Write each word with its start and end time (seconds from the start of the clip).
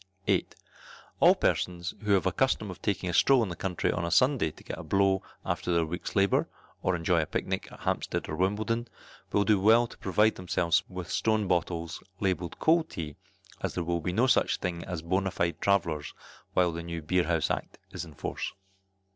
8. 0.25 0.55
All 1.19 1.35
persons 1.35 1.93
who 2.01 2.13
have 2.13 2.25
a 2.25 2.31
custom 2.31 2.71
of 2.71 2.81
taking 2.81 3.07
a 3.07 3.13
stroll 3.13 3.43
into 3.43 3.51
the 3.51 3.55
country 3.55 3.91
on 3.91 4.03
a 4.03 4.09
Sunday 4.09 4.49
to 4.49 4.63
get 4.63 4.79
a 4.79 4.83
blow 4.83 5.21
after 5.45 5.71
their 5.71 5.85
week's 5.85 6.15
labour, 6.15 6.49
or 6.81 6.95
enjoy 6.95 7.21
a 7.21 7.27
picnic 7.27 7.67
at 7.71 7.81
Hampstead 7.81 8.27
or 8.27 8.35
Wimbledon, 8.35 8.87
will 9.31 9.43
do 9.43 9.59
well 9.59 9.85
to 9.85 9.99
provide 9.99 10.37
themselves 10.37 10.81
with 10.89 11.11
stone 11.11 11.47
bottles, 11.47 12.01
labelled 12.19 12.57
cold 12.57 12.89
tea, 12.89 13.15
as 13.61 13.75
there 13.75 13.83
will 13.83 14.01
be 14.01 14.11
no 14.11 14.25
such 14.25 14.55
a 14.55 14.59
thing 14.59 14.83
as 14.85 15.03
bona 15.03 15.29
fide 15.29 15.61
travellers 15.61 16.15
while 16.55 16.71
the 16.71 16.81
new 16.81 17.03
Beer 17.03 17.25
House 17.25 17.51
Act 17.51 17.77
is 17.91 18.03
in 18.03 18.15
force. 18.15 18.53